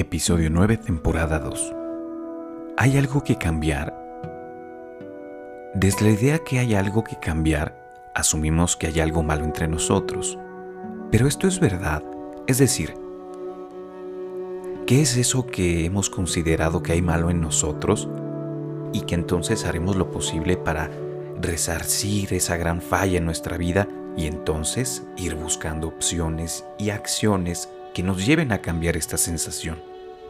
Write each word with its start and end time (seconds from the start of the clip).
Episodio 0.00 0.48
9, 0.48 0.76
temporada 0.76 1.40
2. 1.40 1.74
¿Hay 2.76 2.96
algo 2.96 3.24
que 3.24 3.34
cambiar? 3.34 3.92
Desde 5.74 6.04
la 6.04 6.12
idea 6.12 6.38
que 6.38 6.60
hay 6.60 6.76
algo 6.76 7.02
que 7.02 7.18
cambiar, 7.18 7.74
asumimos 8.14 8.76
que 8.76 8.86
hay 8.86 9.00
algo 9.00 9.24
malo 9.24 9.44
entre 9.44 9.66
nosotros. 9.66 10.38
Pero 11.10 11.26
esto 11.26 11.48
es 11.48 11.58
verdad. 11.58 12.04
Es 12.46 12.58
decir, 12.58 12.94
¿qué 14.86 15.02
es 15.02 15.16
eso 15.16 15.46
que 15.46 15.86
hemos 15.86 16.10
considerado 16.10 16.80
que 16.80 16.92
hay 16.92 17.02
malo 17.02 17.28
en 17.28 17.40
nosotros? 17.40 18.08
Y 18.92 19.00
que 19.00 19.16
entonces 19.16 19.64
haremos 19.64 19.96
lo 19.96 20.12
posible 20.12 20.56
para 20.56 20.92
resarcir 21.42 22.34
esa 22.34 22.56
gran 22.56 22.82
falla 22.82 23.18
en 23.18 23.24
nuestra 23.24 23.56
vida 23.56 23.88
y 24.16 24.28
entonces 24.28 25.02
ir 25.16 25.34
buscando 25.34 25.88
opciones 25.88 26.64
y 26.78 26.90
acciones 26.90 27.68
que 27.94 28.04
nos 28.04 28.24
lleven 28.24 28.52
a 28.52 28.62
cambiar 28.62 28.96
esta 28.96 29.16
sensación. 29.16 29.87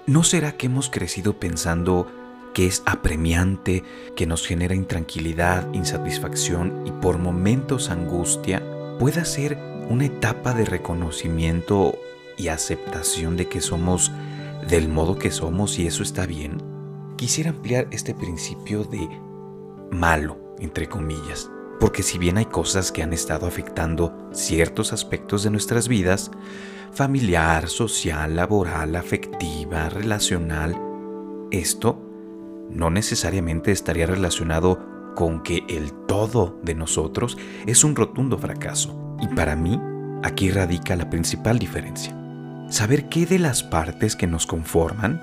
¿No 0.08 0.24
será 0.24 0.52
que 0.52 0.68
hemos 0.68 0.88
crecido 0.88 1.38
pensando 1.38 2.06
que 2.54 2.66
es 2.66 2.82
apremiante, 2.86 3.84
que 4.16 4.26
nos 4.26 4.46
genera 4.46 4.74
intranquilidad, 4.74 5.70
insatisfacción 5.74 6.82
y 6.86 6.92
por 6.92 7.18
momentos 7.18 7.90
angustia? 7.90 8.62
Pueda 8.98 9.26
ser 9.26 9.58
una 9.90 10.06
etapa 10.06 10.54
de 10.54 10.64
reconocimiento 10.64 11.98
y 12.38 12.48
aceptación 12.48 13.36
de 13.36 13.48
que 13.48 13.60
somos 13.60 14.10
del 14.66 14.88
modo 14.88 15.18
que 15.18 15.30
somos 15.30 15.78
y 15.78 15.86
eso 15.86 16.02
está 16.02 16.24
bien. 16.24 16.56
Quisiera 17.18 17.50
ampliar 17.50 17.86
este 17.90 18.14
principio 18.14 18.84
de 18.84 19.06
malo, 19.90 20.38
entre 20.58 20.88
comillas, 20.88 21.50
porque 21.78 22.02
si 22.02 22.16
bien 22.16 22.38
hay 22.38 22.46
cosas 22.46 22.92
que 22.92 23.02
han 23.02 23.12
estado 23.12 23.46
afectando 23.46 24.30
ciertos 24.32 24.94
aspectos 24.94 25.42
de 25.42 25.50
nuestras 25.50 25.86
vidas, 25.86 26.30
familiar, 26.92 27.68
social, 27.68 28.36
laboral, 28.36 28.96
afectiva, 28.96 29.88
relacional, 29.88 30.76
esto 31.50 32.00
no 32.70 32.90
necesariamente 32.90 33.72
estaría 33.72 34.06
relacionado 34.06 34.78
con 35.14 35.42
que 35.42 35.64
el 35.68 35.92
todo 36.06 36.58
de 36.62 36.74
nosotros 36.74 37.38
es 37.66 37.82
un 37.84 37.96
rotundo 37.96 38.38
fracaso. 38.38 39.16
Y 39.20 39.26
para 39.34 39.56
mí, 39.56 39.80
aquí 40.22 40.50
radica 40.50 40.96
la 40.96 41.10
principal 41.10 41.58
diferencia. 41.58 42.14
Saber 42.68 43.08
qué 43.08 43.26
de 43.26 43.38
las 43.38 43.62
partes 43.62 44.14
que 44.14 44.26
nos 44.26 44.46
conforman, 44.46 45.20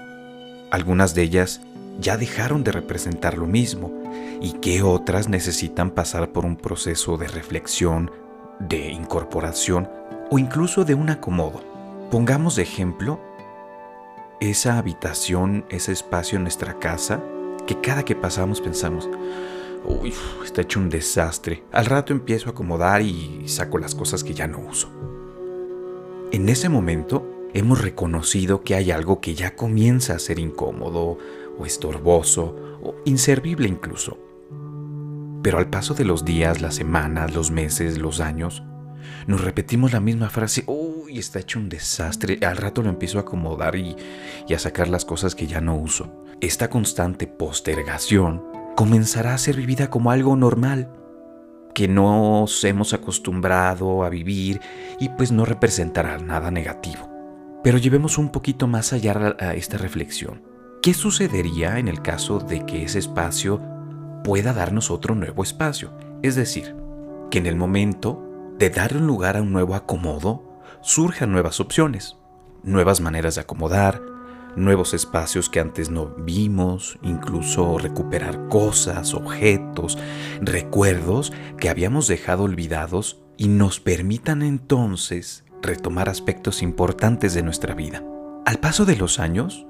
algunas 0.71 1.13
de 1.15 1.21
ellas 1.21 1.61
ya 1.99 2.17
dejaron 2.17 2.63
de 2.63 2.71
representar 2.71 3.37
lo 3.37 3.45
mismo 3.45 3.91
y 4.41 4.53
qué 4.53 4.81
otras 4.81 5.29
necesitan 5.29 5.91
pasar 5.91 6.31
por 6.31 6.45
un 6.45 6.57
proceso 6.57 7.17
de 7.17 7.27
reflexión, 7.27 8.11
de 8.59 8.89
incorporación 8.89 9.87
o 10.35 10.39
incluso 10.39 10.83
de 10.83 10.95
un 10.95 11.09
acomodo. 11.09 11.61
Pongamos 12.11 12.57
de 12.57 12.63
ejemplo 12.63 13.21
esa 14.41 14.77
habitación, 14.77 15.63
ese 15.69 15.93
espacio 15.93 16.35
en 16.35 16.41
nuestra 16.41 16.77
casa 16.77 17.23
que 17.65 17.79
cada 17.79 18.03
que 18.03 18.17
pasamos 18.17 18.59
pensamos, 18.59 19.09
uy, 19.85 20.13
está 20.43 20.63
hecho 20.63 20.81
un 20.81 20.89
desastre. 20.89 21.63
Al 21.71 21.85
rato 21.85 22.11
empiezo 22.11 22.49
a 22.49 22.51
acomodar 22.51 23.01
y 23.01 23.47
saco 23.47 23.77
las 23.77 23.95
cosas 23.95 24.25
que 24.25 24.33
ya 24.33 24.45
no 24.45 24.59
uso. 24.59 24.89
En 26.33 26.49
ese 26.49 26.67
momento 26.67 27.25
hemos 27.53 27.79
reconocido 27.79 28.61
que 28.61 28.75
hay 28.75 28.91
algo 28.91 29.21
que 29.21 29.35
ya 29.35 29.55
comienza 29.55 30.15
a 30.15 30.19
ser 30.19 30.39
incómodo 30.39 31.17
o 31.57 31.65
estorboso 31.65 32.77
o 32.83 32.95
inservible 33.05 33.69
incluso. 33.69 34.17
Pero 35.41 35.59
al 35.59 35.69
paso 35.69 35.93
de 35.93 36.03
los 36.03 36.25
días, 36.25 36.61
las 36.61 36.75
semanas, 36.75 37.33
los 37.33 37.51
meses, 37.51 37.97
los 37.97 38.19
años, 38.19 38.63
nos 39.27 39.41
repetimos 39.41 39.93
la 39.93 39.99
misma 39.99 40.29
frase, 40.29 40.63
uy, 40.67 41.17
está 41.17 41.39
hecho 41.39 41.59
un 41.59 41.69
desastre, 41.69 42.39
al 42.45 42.57
rato 42.57 42.81
lo 42.81 42.89
empiezo 42.89 43.17
a 43.17 43.21
acomodar 43.21 43.75
y, 43.75 43.95
y 44.47 44.53
a 44.53 44.59
sacar 44.59 44.87
las 44.87 45.05
cosas 45.05 45.35
que 45.35 45.47
ya 45.47 45.61
no 45.61 45.75
uso. 45.75 46.23
Esta 46.41 46.69
constante 46.69 47.27
postergación 47.27 48.43
comenzará 48.75 49.33
a 49.33 49.37
ser 49.37 49.55
vivida 49.55 49.89
como 49.89 50.11
algo 50.11 50.35
normal, 50.35 50.91
que 51.73 51.87
nos 51.87 52.63
hemos 52.63 52.93
acostumbrado 52.93 54.03
a 54.03 54.09
vivir 54.09 54.61
y 54.99 55.09
pues 55.09 55.31
no 55.31 55.45
representará 55.45 56.17
nada 56.17 56.49
negativo. 56.49 57.09
Pero 57.63 57.77
llevemos 57.77 58.17
un 58.17 58.29
poquito 58.29 58.67
más 58.67 58.93
allá 58.93 59.35
a 59.39 59.55
esta 59.55 59.77
reflexión. 59.77 60.43
¿Qué 60.81 60.93
sucedería 60.93 61.79
en 61.79 61.87
el 61.87 62.01
caso 62.01 62.39
de 62.39 62.65
que 62.65 62.83
ese 62.83 62.99
espacio 62.99 63.61
pueda 64.23 64.53
darnos 64.53 64.91
otro 64.91 65.15
nuevo 65.15 65.43
espacio? 65.43 65.91
Es 66.21 66.35
decir, 66.35 66.75
que 67.31 67.39
en 67.39 67.47
el 67.47 67.55
momento 67.55 68.24
de 68.57 68.69
darle 68.69 68.99
un 68.99 69.07
lugar 69.07 69.37
a 69.37 69.41
un 69.41 69.51
nuevo 69.51 69.75
acomodo, 69.75 70.43
surjan 70.81 71.31
nuevas 71.31 71.59
opciones, 71.59 72.17
nuevas 72.63 73.01
maneras 73.01 73.35
de 73.35 73.41
acomodar, 73.41 74.01
nuevos 74.55 74.93
espacios 74.93 75.49
que 75.49 75.59
antes 75.59 75.89
no 75.89 76.07
vimos, 76.17 76.97
incluso 77.01 77.77
recuperar 77.77 78.47
cosas, 78.47 79.13
objetos, 79.13 79.97
recuerdos 80.41 81.33
que 81.57 81.69
habíamos 81.69 82.07
dejado 82.07 82.43
olvidados 82.43 83.21
y 83.37 83.49
nos 83.49 83.79
permitan 83.79 84.41
entonces 84.41 85.43
retomar 85.61 86.09
aspectos 86.09 86.61
importantes 86.61 87.33
de 87.33 87.43
nuestra 87.43 87.73
vida. 87.73 88.03
Al 88.45 88.59
paso 88.59 88.85
de 88.85 88.95
los 88.95 89.19
años, 89.19 89.65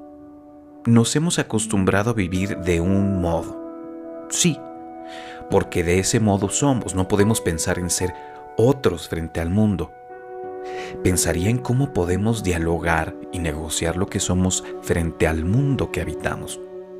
nos 0.85 1.15
hemos 1.15 1.39
acostumbrado 1.39 2.11
a 2.11 2.13
vivir 2.13 2.57
de 2.59 2.81
un 2.81 3.21
modo. 3.21 4.27
Sí, 4.29 4.59
porque 5.49 5.83
de 5.83 5.99
ese 5.99 6.19
modo 6.19 6.49
somos, 6.49 6.93
no 6.93 7.07
podemos 7.07 7.41
pensar 7.41 7.79
en 7.79 7.89
ser 7.89 8.13
otros 8.57 9.07
frente 9.07 9.39
al 9.39 9.49
mundo. 9.49 9.91
Pensaría 11.03 11.49
en 11.49 11.59
cómo 11.59 11.93
podemos 11.93 12.43
dialogar 12.43 13.15
y 13.31 13.39
negociar 13.39 13.97
lo 13.97 14.07
que 14.07 14.19
somos 14.19 14.63
frente 14.81 15.27
al 15.27 15.45
mundo 15.45 15.91
que 15.91 16.01
habitamos, 16.01 16.59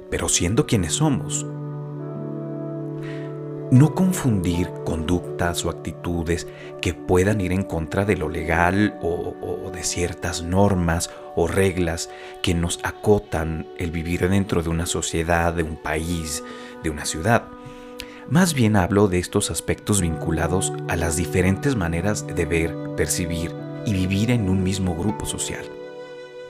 pero 0.10 0.30
siendo 0.30 0.68
quienes 0.68 0.94
somos. 0.94 1.46
No 3.72 3.96
confundir 3.96 4.70
conductas 4.86 5.66
o 5.66 5.72
actitudes 5.72 6.48
que 6.82 6.94
puedan 6.94 7.42
ir 7.42 7.52
en 7.52 7.64
contra 7.64 8.06
de 8.06 8.16
lo 8.16 8.30
legal 8.30 9.00
o, 9.02 9.34
o, 9.42 9.72
de 9.72 9.84
ciertas 9.84 10.44
normas 10.44 11.10
o 11.36 11.48
reglas 11.48 12.12
que 12.44 12.54
nos 12.54 12.80
acotan 12.84 13.66
el 13.80 13.90
vivir 13.90 14.30
dentro 14.30 14.62
de 14.62 14.70
una 14.70 14.86
sociedad, 14.86 15.52
de 15.52 15.64
un 15.64 15.78
país, 15.78 16.44
de 16.84 16.92
una 16.92 17.06
ciudad. 17.06 17.55
Más 18.30 18.56
bien 18.56 18.76
hablo 18.76 19.08
de 19.08 19.20
estos 19.20 19.52
aspectos 19.52 20.02
vinculados 20.02 20.74
a 20.88 20.96
las 20.96 21.16
diferentes 21.16 21.76
maneras 21.76 22.26
de 22.26 22.46
ver, 22.46 22.76
percibir 22.98 23.52
y 23.86 23.94
vivir 23.94 24.32
en 24.32 24.50
un 24.50 24.64
mismo 24.64 24.96
grupo 24.96 25.28
social, 25.28 25.64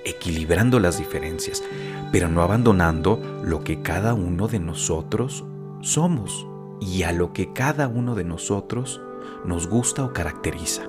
equilibrando 0.06 0.80
las 0.80 0.97
diferencias, 0.97 1.62
pero 2.13 2.30
no 2.30 2.41
abandonando 2.41 3.19
lo 3.44 3.66
que 3.66 3.81
cada 3.81 4.13
uno 4.13 4.47
de 4.47 4.59
nosotros 4.59 5.44
somos 5.81 6.47
y 6.80 7.03
a 7.03 7.12
lo 7.12 7.34
que 7.34 7.52
cada 7.52 7.90
uno 7.90 8.16
de 8.16 8.24
nosotros 8.24 9.02
nos 9.44 9.68
gusta 9.68 10.06
o 10.06 10.13
caracteriza. 10.13 10.84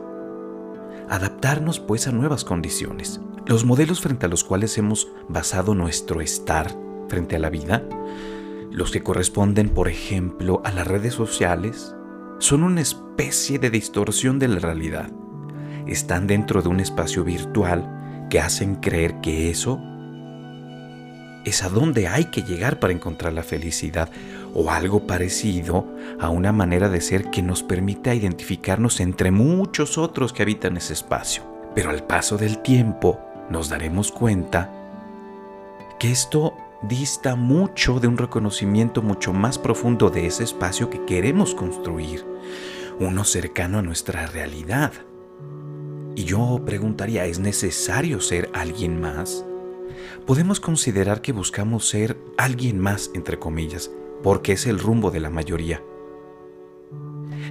Adaptarnos 1.09 1.81
pues 1.81 2.07
a 2.07 2.13
nuevas 2.13 2.45
condiciones. 2.45 3.21
Los 3.45 3.65
modelos 3.65 4.01
frente 4.01 4.27
a 4.27 4.29
los 4.29 4.45
cuales 4.45 4.79
hemos 4.79 5.09
basado 5.29 5.75
nuestro 5.75 6.21
estar 6.21 6.73
frente 7.09 7.35
a 7.35 7.39
la 7.41 7.51
vida 7.51 7.83
los 8.71 8.91
que 8.91 9.03
corresponden, 9.03 9.69
por 9.69 9.89
ejemplo, 9.89 10.61
a 10.65 10.73
las 10.73 10.87
redes 10.87 11.15
sociales, 11.15 11.95
son 12.39 12.63
una 12.63 12.81
especie 12.81 13.59
de 13.59 13.71
distorsión 13.71 14.39
de 14.39 14.49
la 14.49 14.59
realidad. 14.59 15.11
Están 15.87 16.27
dentro 16.27 16.63
de 16.63 16.69
un 16.69 16.81
espacio 16.81 17.25
virtual 17.25 18.27
que 18.29 18.41
hacen 18.41 18.77
creer 18.77 19.21
que 19.21 19.51
eso 19.51 19.81
es 21.47 21.63
a 21.63 21.69
donde 21.69 22.09
hay 22.09 22.25
que 22.25 22.43
llegar 22.43 22.81
para 22.81 22.93
encontrar 22.93 23.33
la 23.33 23.45
felicidad 23.45 24.11
o 24.53 24.71
algo 24.71 25.07
parecido 25.07 25.87
a 26.19 26.29
una 26.29 26.51
manera 26.51 26.89
de 26.89 27.01
ser 27.01 27.31
que 27.31 27.41
nos 27.41 27.63
permita 27.63 28.15
identificarnos 28.15 28.99
entre 28.99 29.31
muchos 29.31 29.97
otros 29.97 30.33
que 30.33 30.43
habitan 30.43 30.77
ese 30.77 30.93
espacio. 30.93 31.45
Pero 31.75 31.91
al 31.91 32.05
paso 32.05 32.37
del 32.37 32.59
tiempo 32.63 33.21
nos 33.49 33.69
daremos 33.69 34.11
cuenta 34.11 34.73
que 36.01 36.11
esto 36.11 36.55
dista 36.83 37.37
mucho 37.37 38.01
de 38.01 38.09
un 38.09 38.19
reconocimiento 38.19 39.03
mucho 39.03 39.33
más 39.33 39.59
profundo 39.59 40.11
de 40.11 40.27
ese 40.27 40.45
espacio 40.45 40.91
que 40.91 41.05
queremos 41.05 41.55
construir, 41.55 42.25
uno 42.99 43.25
cercano 43.25 43.79
a 43.79 43.83
nuestra 43.83 44.27
realidad. 44.27 44.93
Y 46.15 46.25
yo 46.25 46.63
preguntaría, 46.65 47.27
¿es 47.27 47.39
necesario 47.39 48.21
ser 48.21 48.51
alguien 48.55 49.01
más? 49.01 49.45
Podemos 50.27 50.61
considerar 50.61 51.21
que 51.21 51.33
buscamos 51.33 51.89
ser 51.89 52.17
alguien 52.37 52.79
más, 52.79 53.11
entre 53.15 53.39
comillas, 53.39 53.91
porque 54.23 54.53
es 54.53 54.67
el 54.67 54.79
rumbo 54.79 55.11
de 55.11 55.21
la 55.21 55.31
mayoría. 55.31 55.83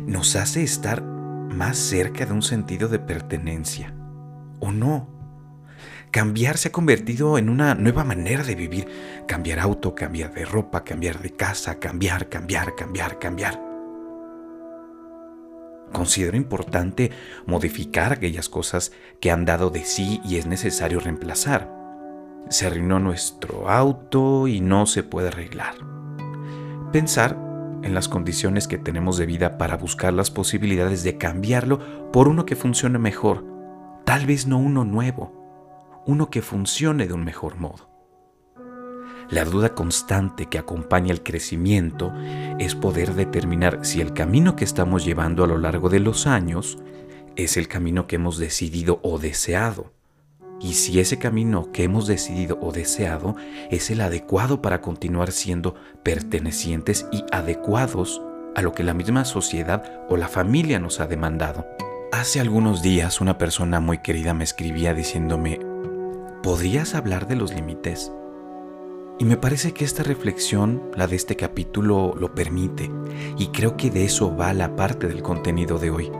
Nos 0.05 0.35
hace 0.35 0.63
estar 0.63 1.03
más 1.03 1.77
cerca 1.77 2.25
de 2.25 2.33
un 2.33 2.41
sentido 2.41 2.89
de 2.89 2.99
pertenencia, 2.99 3.95
¿o 4.59 4.71
no? 4.71 5.14
Cambiar 6.15 6.57
se 6.57 6.69
ha 6.69 6.71
convertido 6.71 7.37
en 7.37 7.49
una 7.49 7.75
nueva 7.75 8.05
manera 8.05 8.41
de 8.41 8.55
vivir. 8.55 8.87
Cambiar 9.27 9.59
auto, 9.59 9.93
cambiar 9.93 10.33
de 10.33 10.45
ropa, 10.45 10.85
cambiar 10.85 11.19
de 11.19 11.31
casa, 11.31 11.77
cambiar, 11.77 12.29
cambiar, 12.29 12.73
cambiar, 12.73 13.19
cambiar. 13.19 13.61
Considero 15.91 16.37
importante 16.37 17.11
modificar 17.45 18.13
aquellas 18.13 18.47
cosas 18.47 18.93
que 19.19 19.29
han 19.29 19.43
dado 19.43 19.71
de 19.71 19.83
sí 19.83 20.21
y 20.23 20.37
es 20.37 20.45
necesario 20.45 21.01
reemplazar. 21.01 21.69
se 22.47 22.67
arruinó 22.67 22.97
nuestro 22.99 23.69
auto 23.69 24.47
y 24.47 24.61
no 24.61 24.85
se 24.85 25.03
puede 25.03 25.27
arreglar. 25.27 25.75
Pensar 26.93 27.37
en 27.83 27.93
las 27.93 28.07
condiciones 28.07 28.69
que 28.69 28.77
tenemos 28.77 29.17
de 29.17 29.25
vida 29.25 29.57
para 29.57 29.75
buscar 29.75 30.13
las 30.13 30.31
posibilidades 30.31 31.03
de 31.03 31.17
cambiarlo 31.17 32.11
por 32.13 32.29
uno 32.29 32.45
que 32.45 32.55
funcione 32.55 32.99
mejor, 32.99 33.43
tal 34.05 34.25
vez 34.25 34.47
no 34.47 34.59
uno 34.59 34.85
nuevo, 34.85 35.44
uno 36.05 36.29
que 36.29 36.41
funcione 36.41 37.07
de 37.07 37.13
un 37.13 37.23
mejor 37.23 37.57
modo. 37.57 37.89
La 39.29 39.43
duda 39.43 39.73
constante 39.73 40.45
que 40.45 40.59
acompaña 40.59 41.11
el 41.11 41.23
crecimiento 41.23 42.13
es 42.59 42.75
poder 42.75 43.15
determinar 43.15 43.79
si 43.83 43.99
el 43.99 44.13
camino 44.13 44.55
que 44.55 44.65
estamos 44.65 45.03
llevando 45.03 45.43
a 45.43 45.47
lo 45.47 45.57
largo 45.57 45.89
de 45.89 45.99
los 45.99 46.27
años 46.27 46.77
es 47.35 47.57
el 47.57 47.67
camino 47.67 48.05
que 48.05 48.17
hemos 48.17 48.37
decidido 48.37 48.99
o 49.01 49.17
deseado. 49.17 49.93
Y 50.61 50.73
si 50.73 50.99
ese 50.99 51.17
camino 51.17 51.71
que 51.71 51.83
hemos 51.83 52.07
decidido 52.07 52.59
o 52.61 52.71
deseado 52.71 53.35
es 53.71 53.89
el 53.89 54.01
adecuado 54.01 54.61
para 54.61 54.79
continuar 54.79 55.31
siendo 55.31 55.75
pertenecientes 56.03 57.07
y 57.11 57.23
adecuados 57.31 58.21
a 58.55 58.61
lo 58.61 58.73
que 58.73 58.83
la 58.83 58.93
misma 58.93 59.25
sociedad 59.25 60.05
o 60.07 60.17
la 60.17 60.27
familia 60.27 60.79
nos 60.79 60.99
ha 60.99 61.07
demandado. 61.07 61.67
Hace 62.13 62.39
algunos 62.39 62.81
días 62.81 63.19
una 63.19 63.37
persona 63.37 63.81
muy 63.81 63.97
querida 63.97 64.33
me 64.33 64.45
escribía 64.45 64.93
diciéndome, 64.93 65.59
¿podrías 66.45 66.93
hablar 66.93 67.27
de 67.27 67.35
los 67.35 67.55
límites? 67.55 68.11
Y 69.17 69.25
me 69.25 69.35
parece 69.35 69.73
que 69.73 69.83
esta 69.83 70.03
reflexión, 70.03 70.91
la 70.95 71.07
de 71.07 71.15
este 71.15 71.35
capítulo, 71.35 72.13
lo 72.15 72.35
permite, 72.35 72.91
y 73.35 73.47
creo 73.47 73.77
que 73.77 73.89
de 73.89 74.05
eso 74.05 74.37
va 74.37 74.53
la 74.53 74.75
parte 74.75 75.07
del 75.07 75.23
contenido 75.23 75.79
de 75.79 75.89
hoy. 75.89 76.11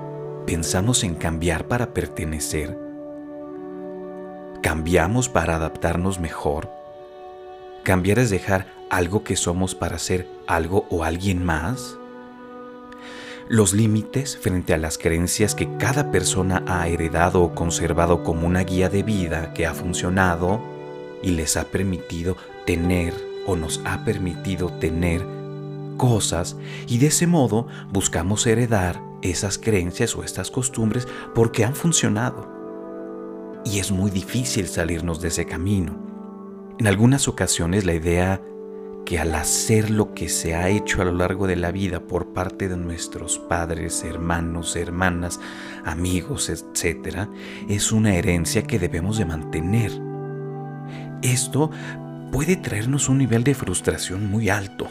¿Pensamos 0.47 1.03
en 1.03 1.13
cambiar 1.13 1.67
para 1.67 1.93
pertenecer? 1.93 2.75
¿Cambiamos 4.63 5.29
para 5.29 5.57
adaptarnos 5.57 6.19
mejor? 6.19 6.71
¿Cambiar 7.83 8.17
es 8.17 8.31
dejar 8.31 8.65
algo 8.89 9.23
que 9.23 9.35
somos 9.35 9.75
para 9.75 9.99
ser 9.99 10.27
algo 10.47 10.87
o 10.89 11.03
alguien 11.03 11.45
más? 11.45 11.99
Los 13.47 13.73
límites 13.73 14.37
frente 14.37 14.73
a 14.73 14.77
las 14.77 14.97
creencias 14.97 15.53
que 15.53 15.69
cada 15.77 16.09
persona 16.09 16.63
ha 16.67 16.87
heredado 16.87 17.43
o 17.43 17.53
conservado 17.53 18.23
como 18.23 18.47
una 18.47 18.63
guía 18.63 18.89
de 18.89 19.03
vida 19.03 19.53
que 19.53 19.67
ha 19.67 19.75
funcionado 19.75 20.59
y 21.21 21.29
les 21.29 21.55
ha 21.55 21.65
permitido 21.65 22.37
tener 22.65 23.13
o 23.45 23.55
nos 23.55 23.81
ha 23.85 24.03
permitido 24.03 24.69
tener 24.69 25.23
cosas 25.95 26.57
y 26.87 26.97
de 26.97 27.07
ese 27.07 27.27
modo 27.27 27.67
buscamos 27.91 28.47
heredar 28.47 28.99
esas 29.21 29.59
creencias 29.59 30.15
o 30.15 30.23
estas 30.23 30.49
costumbres 30.49 31.07
porque 31.35 31.63
han 31.65 31.75
funcionado. 31.75 32.51
Y 33.63 33.77
es 33.77 33.91
muy 33.91 34.09
difícil 34.09 34.67
salirnos 34.67 35.21
de 35.21 35.27
ese 35.27 35.45
camino. 35.45 35.95
En 36.79 36.87
algunas 36.87 37.27
ocasiones 37.27 37.85
la 37.85 37.93
idea 37.93 38.41
que 39.05 39.19
al 39.19 39.35
hacer 39.35 39.91
lo 39.91 40.13
que 40.15 40.27
se 40.29 40.55
ha 40.55 40.67
hecho 40.69 41.01
a 41.01 41.05
lo 41.05 41.13
largo 41.13 41.45
de 41.45 41.55
la 41.55 41.71
vida 41.71 41.99
por 41.99 42.33
parte 42.33 42.67
de 42.67 42.75
nuestros 42.75 43.37
padres, 43.37 44.03
hermanos, 44.03 44.75
hermanas, 44.75 45.39
amigos, 45.85 46.49
etc., 46.49 47.27
es 47.69 47.91
una 47.91 48.15
herencia 48.15 48.63
que 48.63 48.79
debemos 48.79 49.19
de 49.19 49.25
mantener. 49.25 49.91
Esto 51.21 51.69
puede 52.31 52.55
traernos 52.55 53.07
un 53.07 53.19
nivel 53.19 53.43
de 53.43 53.53
frustración 53.53 54.29
muy 54.29 54.49
alto, 54.49 54.87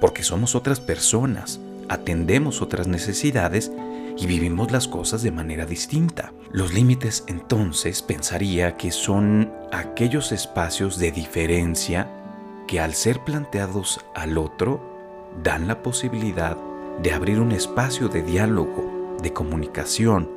porque 0.00 0.22
somos 0.22 0.54
otras 0.54 0.78
personas, 0.78 1.60
atendemos 1.88 2.62
otras 2.62 2.86
necesidades 2.86 3.72
y 4.16 4.26
vivimos 4.26 4.70
las 4.70 4.86
cosas 4.86 5.22
de 5.22 5.32
manera 5.32 5.66
distinta. 5.66 6.32
Los 6.52 6.72
límites 6.72 7.24
entonces 7.26 8.02
pensaría 8.02 8.76
que 8.76 8.90
son 8.92 9.52
aquellos 9.72 10.32
espacios 10.32 10.98
de 10.98 11.12
diferencia 11.12 12.08
que 12.68 12.78
al 12.78 12.94
ser 12.94 13.24
planteados 13.24 13.98
al 14.14 14.38
otro 14.38 14.80
dan 15.42 15.66
la 15.66 15.82
posibilidad 15.82 16.56
de 17.02 17.12
abrir 17.12 17.40
un 17.40 17.50
espacio 17.50 18.08
de 18.08 18.22
diálogo, 18.22 19.16
de 19.20 19.32
comunicación, 19.32 20.30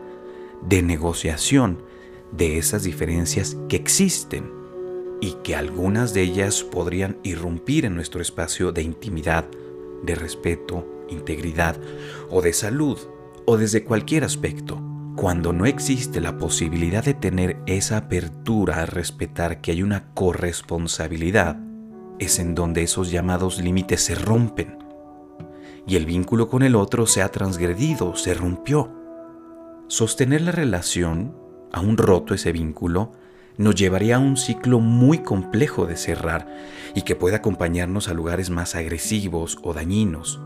de 0.67 0.81
negociación 0.81 1.83
de 2.31 2.57
esas 2.57 2.83
diferencias 2.83 3.57
que 3.67 3.75
existen 3.75 4.49
y 5.19 5.33
que 5.43 5.55
algunas 5.55 6.13
de 6.13 6.21
ellas 6.21 6.63
podrían 6.63 7.17
irrumpir 7.21 7.85
en 7.85 7.95
nuestro 7.95 8.21
espacio 8.21 8.71
de 8.71 8.81
intimidad, 8.81 9.45
de 10.01 10.15
respeto, 10.15 10.87
integridad 11.09 11.77
o 12.29 12.41
de 12.41 12.53
salud 12.53 12.97
o 13.45 13.57
desde 13.57 13.83
cualquier 13.83 14.23
aspecto. 14.23 14.81
Cuando 15.17 15.51
no 15.51 15.65
existe 15.65 16.21
la 16.21 16.37
posibilidad 16.37 17.03
de 17.03 17.13
tener 17.13 17.57
esa 17.65 17.97
apertura 17.97 18.81
a 18.81 18.85
respetar 18.85 19.59
que 19.59 19.71
hay 19.71 19.83
una 19.83 20.13
corresponsabilidad, 20.13 21.57
es 22.21 22.37
en 22.37 22.53
donde 22.53 22.83
esos 22.83 23.09
llamados 23.09 23.59
límites 23.59 24.01
se 24.01 24.13
rompen 24.13 24.77
y 25.87 25.95
el 25.95 26.05
vínculo 26.05 26.47
con 26.47 26.61
el 26.61 26.75
otro 26.75 27.07
se 27.07 27.23
ha 27.23 27.29
transgredido, 27.29 28.15
se 28.15 28.35
rompió. 28.35 28.91
Sostener 29.87 30.41
la 30.41 30.51
relación, 30.51 31.35
aún 31.73 31.97
roto 31.97 32.35
ese 32.35 32.51
vínculo, 32.51 33.11
nos 33.57 33.73
llevaría 33.73 34.17
a 34.17 34.19
un 34.19 34.37
ciclo 34.37 34.79
muy 34.79 35.17
complejo 35.17 35.87
de 35.87 35.97
cerrar 35.97 36.47
y 36.93 37.01
que 37.01 37.15
puede 37.15 37.35
acompañarnos 37.35 38.07
a 38.07 38.13
lugares 38.13 38.51
más 38.51 38.75
agresivos 38.75 39.57
o 39.63 39.73
dañinos. 39.73 40.39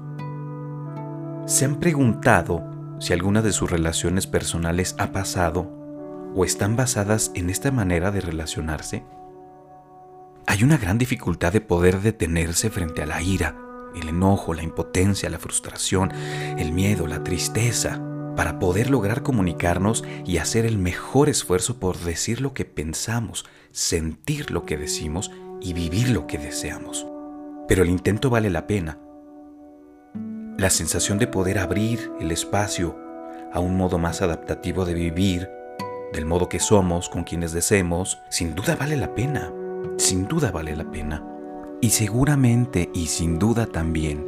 ¿Se 1.46 1.66
han 1.66 1.82
preguntado 1.82 2.64
si 3.00 3.12
alguna 3.12 3.42
de 3.42 3.52
sus 3.52 3.70
relaciones 3.70 4.28
personales 4.28 4.96
ha 4.98 5.12
pasado 5.12 5.70
o 6.34 6.46
están 6.46 6.78
basadas 6.78 7.32
en 7.36 7.50
esta 7.50 7.70
manera 7.72 8.12
de 8.12 8.22
relacionarse? 8.22 9.04
Hay 10.48 10.64
una 10.64 10.78
gran 10.78 10.98
dificultad 10.98 11.54
de 11.54 11.62
poder 11.62 12.02
detenerse 12.02 12.70
frente 12.70 13.02
a 13.02 13.06
la 13.06 13.22
ira, 13.22 13.58
el 13.96 14.10
enojo, 14.10 14.54
la 14.54 14.64
impotencia, 14.64 15.30
la 15.30 15.40
frustración, 15.40 16.12
el 16.58 16.72
miedo, 16.72 17.08
la 17.08 17.24
tristeza, 17.24 18.02
para 18.36 18.60
poder 18.60 18.90
lograr 18.90 19.24
comunicarnos 19.24 20.04
y 20.26 20.38
hacer 20.38 20.66
el 20.66 20.78
mejor 20.78 21.30
esfuerzo 21.30 21.80
por 21.80 21.98
decir 21.98 22.42
lo 22.42 22.54
que 22.54 22.66
pensamos, 22.66 23.46
sentir 23.72 24.52
lo 24.52 24.66
que 24.66 24.78
decimos 24.78 25.32
y 25.62 25.74
vivir 25.74 26.10
lo 26.10 26.28
que 26.28 26.38
deseamos. 26.38 27.08
Pero 27.68 27.84
el 27.84 27.90
intento 27.90 28.30
vale 28.30 28.50
la 28.50 28.68
pena 28.68 29.00
la 30.58 30.70
sensación 30.70 31.18
de 31.18 31.28
poder 31.28 31.60
abrir 31.60 32.12
el 32.20 32.32
espacio 32.32 32.98
a 33.52 33.60
un 33.60 33.76
modo 33.76 33.98
más 33.98 34.22
adaptativo 34.22 34.86
de 34.86 34.94
vivir, 34.94 35.50
del 36.14 36.26
modo 36.26 36.48
que 36.48 36.60
somos, 36.60 37.10
con 37.10 37.24
quienes 37.24 37.52
deseemos, 37.52 38.20
sin 38.30 38.56
duda 38.56 38.78
vale 38.78 38.96
la 38.96 39.14
pena, 39.16 39.52
sin 39.98 40.28
duda 40.28 40.52
vale 40.52 40.76
la 40.76 40.90
pena. 40.92 41.24
Y 41.82 41.90
seguramente 41.90 42.90
y 42.94 43.08
sin 43.08 43.40
duda 43.40 43.66
también, 43.68 44.26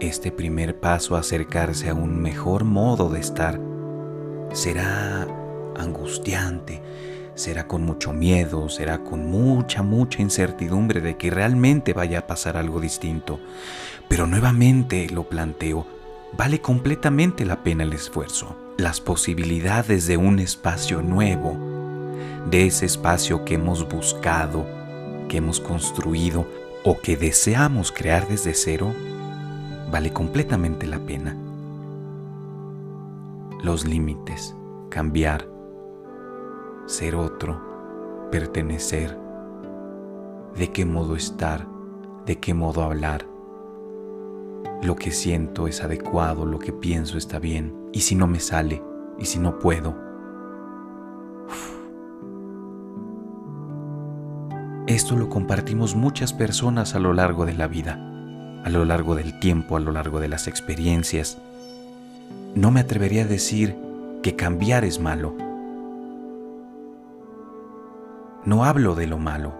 este 0.00 0.32
primer 0.32 0.80
paso 0.80 1.16
a 1.16 1.20
acercarse 1.20 1.90
a 1.90 1.94
un 1.94 2.20
mejor 2.20 2.64
modo 2.64 3.10
de 3.10 3.20
estar 3.20 3.60
será 4.52 5.26
angustiante, 5.76 6.82
será 7.34 7.66
con 7.66 7.82
mucho 7.82 8.12
miedo, 8.12 8.68
será 8.68 9.02
con 9.04 9.26
mucha, 9.30 9.82
mucha 9.82 10.20
incertidumbre 10.20 11.00
de 11.00 11.16
que 11.16 11.30
realmente 11.30 11.92
vaya 11.92 12.20
a 12.20 12.26
pasar 12.26 12.56
algo 12.56 12.80
distinto. 12.80 13.40
Pero 14.08 14.26
nuevamente 14.26 15.08
lo 15.10 15.28
planteo, 15.28 15.86
vale 16.36 16.60
completamente 16.60 17.44
la 17.44 17.62
pena 17.62 17.84
el 17.84 17.92
esfuerzo, 17.92 18.56
las 18.76 19.00
posibilidades 19.00 20.06
de 20.06 20.16
un 20.16 20.38
espacio 20.38 21.02
nuevo, 21.02 21.56
de 22.50 22.66
ese 22.66 22.86
espacio 22.86 23.44
que 23.44 23.54
hemos 23.54 23.88
buscado, 23.88 24.79
que 25.30 25.38
hemos 25.38 25.60
construido 25.60 26.44
o 26.84 26.98
que 27.00 27.16
deseamos 27.16 27.92
crear 27.92 28.26
desde 28.26 28.52
cero, 28.52 28.92
vale 29.92 30.12
completamente 30.12 30.88
la 30.88 30.98
pena. 30.98 31.36
Los 33.62 33.86
límites, 33.86 34.56
cambiar, 34.88 35.48
ser 36.86 37.14
otro, 37.14 38.28
pertenecer, 38.32 39.16
de 40.56 40.72
qué 40.72 40.84
modo 40.84 41.14
estar, 41.14 41.64
de 42.26 42.40
qué 42.40 42.52
modo 42.52 42.82
hablar, 42.82 43.24
lo 44.82 44.96
que 44.96 45.12
siento 45.12 45.68
es 45.68 45.84
adecuado, 45.84 46.44
lo 46.44 46.58
que 46.58 46.72
pienso 46.72 47.16
está 47.18 47.38
bien, 47.38 47.88
y 47.92 48.00
si 48.00 48.16
no 48.16 48.26
me 48.26 48.40
sale, 48.40 48.82
y 49.16 49.26
si 49.26 49.38
no 49.38 49.60
puedo. 49.60 50.09
Esto 55.00 55.16
lo 55.16 55.30
compartimos 55.30 55.96
muchas 55.96 56.34
personas 56.34 56.94
a 56.94 56.98
lo 56.98 57.14
largo 57.14 57.46
de 57.46 57.54
la 57.54 57.66
vida, 57.68 57.94
a 58.64 58.68
lo 58.68 58.84
largo 58.84 59.14
del 59.14 59.40
tiempo, 59.40 59.78
a 59.78 59.80
lo 59.80 59.92
largo 59.92 60.20
de 60.20 60.28
las 60.28 60.46
experiencias. 60.46 61.38
No 62.54 62.70
me 62.70 62.80
atrevería 62.80 63.22
a 63.22 63.26
decir 63.26 63.74
que 64.22 64.36
cambiar 64.36 64.84
es 64.84 65.00
malo. 65.00 65.34
No 68.44 68.66
hablo 68.66 68.94
de 68.94 69.06
lo 69.06 69.16
malo, 69.16 69.54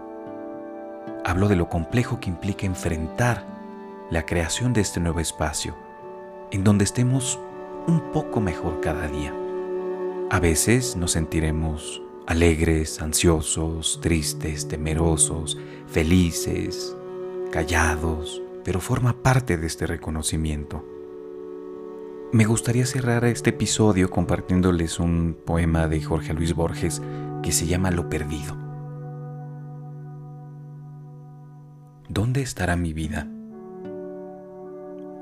hablo 1.25 1.47
de 1.47 1.55
lo 1.55 1.69
complejo 1.69 2.19
que 2.19 2.29
implica 2.29 2.67
enfrentar 2.67 3.43
la 4.11 4.27
creación 4.27 4.73
de 4.73 4.81
este 4.81 4.99
nuevo 4.99 5.21
espacio, 5.21 5.75
en 6.51 6.63
donde 6.63 6.83
estemos 6.83 7.39
un 7.87 8.11
poco 8.13 8.41
mejor 8.41 8.79
cada 8.79 9.07
día. 9.07 9.33
A 10.29 10.39
veces 10.39 10.95
nos 10.95 11.13
sentiremos 11.13 11.99
alegres, 12.27 13.01
ansiosos, 13.01 13.99
tristes, 14.01 14.67
temerosos, 14.67 15.57
felices, 15.87 16.95
callados, 17.51 18.41
pero 18.63 18.79
forma 18.79 19.21
parte 19.21 19.57
de 19.57 19.67
este 19.67 19.87
reconocimiento. 19.87 20.85
Me 22.31 22.45
gustaría 22.45 22.85
cerrar 22.85 23.25
este 23.25 23.49
episodio 23.49 24.09
compartiéndoles 24.09 24.99
un 24.99 25.37
poema 25.45 25.87
de 25.87 26.01
Jorge 26.01 26.33
Luis 26.33 26.55
Borges 26.55 27.01
que 27.43 27.51
se 27.51 27.67
llama 27.67 27.91
Lo 27.91 28.09
Perdido. 28.09 28.55
¿Dónde 32.07 32.41
estará 32.41 32.75
mi 32.75 32.93
vida? 32.93 33.27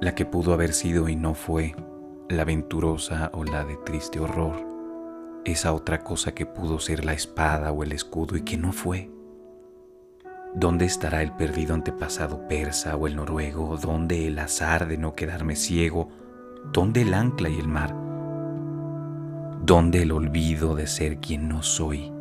La 0.02 0.14
que 0.16 0.26
pudo 0.26 0.54
haber 0.54 0.74
sido 0.74 1.10
y 1.10 1.16
no 1.16 1.34
fue, 1.34 1.76
la 2.30 2.46
venturosa 2.46 3.32
o 3.34 3.44
la 3.44 3.66
de 3.66 3.78
triste 3.78 4.20
horror, 4.20 4.56
esa 5.52 5.74
otra 5.74 6.04
cosa 6.04 6.34
que 6.34 6.46
pudo 6.46 6.80
ser 6.80 7.06
la 7.06 7.14
espada 7.14 7.72
o 7.72 7.84
el 7.84 7.92
escudo 7.92 8.38
y 8.38 8.42
que 8.42 8.58
no 8.58 8.72
fue. 8.72 9.10
¿Dónde 10.56 10.86
estará 10.86 11.22
el 11.22 11.32
perdido 11.34 11.76
antepasado 11.76 12.48
persa 12.48 12.96
o 12.96 13.08
el 13.08 13.16
noruego? 13.16 13.78
¿Dónde 13.78 14.28
el 14.28 14.40
azar 14.40 14.88
de 14.88 14.98
no 14.98 15.14
quedarme 15.14 15.56
ciego? 15.56 16.10
¿Dónde 16.74 17.04
el 17.04 17.14
ancla 17.14 17.50
y 17.50 17.60
el 17.60 17.68
mar? 17.68 17.96
¿Dónde 19.62 20.02
el 20.02 20.12
olvido 20.12 20.76
de 20.76 20.88
ser 20.88 21.20
quien 21.20 21.48
no 21.48 21.62
soy? 21.62 22.12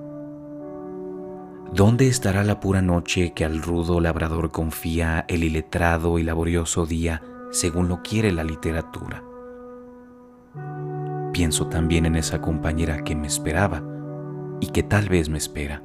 ¿Dónde 1.73 2.09
estará 2.09 2.45
la 2.45 2.61
pura 2.61 2.83
noche 2.83 3.33
que 3.35 3.45
al 3.45 3.63
rudo 3.63 4.01
labrador 4.01 4.51
confía 4.51 5.25
el 5.29 5.45
iletrado 5.45 6.19
y 6.19 6.23
laborioso 6.23 6.87
día 6.87 7.23
según 7.51 7.89
lo 7.89 8.03
quiere 8.03 8.33
la 8.33 8.45
literatura? 8.45 9.23
Pienso 11.39 11.69
también 11.69 12.05
en 12.05 12.17
esa 12.17 12.41
compañera 12.41 13.05
que 13.05 13.15
me 13.15 13.29
esperaba 13.29 13.81
y 14.61 14.67
que 14.67 14.83
tal 14.83 15.09
vez 15.09 15.29
me 15.29 15.39
espera 15.39 15.85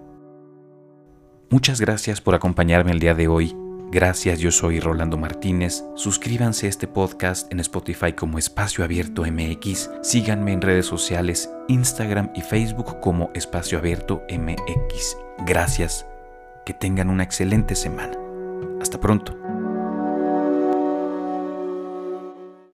Muchas 1.51 1.79
gracias 1.79 2.21
por 2.21 2.33
acompañarme 2.33 2.91
el 2.91 2.99
día 2.99 3.13
de 3.13 3.27
hoy. 3.27 3.55
Gracias, 3.91 4.39
yo 4.39 4.49
soy 4.49 4.79
Rolando 4.79 5.15
Martínez. 5.15 5.83
Suscríbanse 5.93 6.65
a 6.65 6.69
este 6.69 6.87
podcast 6.87 7.53
en 7.53 7.59
Spotify 7.59 8.13
como 8.13 8.39
Espacio 8.39 8.83
Abierto 8.83 9.25
MX. 9.31 9.91
Síganme 10.01 10.53
en 10.53 10.61
redes 10.61 10.87
sociales, 10.87 11.51
Instagram 11.67 12.31
y 12.33 12.41
Facebook 12.41 12.99
como 12.99 13.29
Espacio 13.35 13.77
Abierto 13.77 14.23
MX. 14.35 15.17
Gracias. 15.45 16.07
Que 16.65 16.73
tengan 16.73 17.11
una 17.11 17.21
excelente 17.21 17.75
semana. 17.75 18.17
Hasta 18.81 18.99
pronto. 18.99 19.37